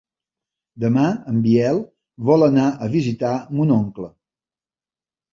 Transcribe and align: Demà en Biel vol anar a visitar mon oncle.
Demà 0.83 1.01
en 1.31 1.41
Biel 1.47 1.77
vol 2.29 2.45
anar 2.45 2.63
a 2.85 2.87
visitar 2.93 3.33
mon 3.59 3.75
oncle. 3.77 4.09